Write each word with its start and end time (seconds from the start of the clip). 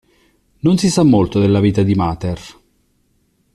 Non 0.61 0.79
si 0.79 0.89
sa 0.89 1.03
molto 1.03 1.39
della 1.39 1.59
vita 1.59 1.83
di 1.83 1.93
Mather. 1.93 2.39